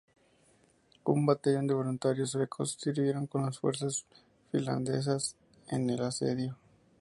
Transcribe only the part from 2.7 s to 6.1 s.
sirvieron con las fuerzas finlandesas en el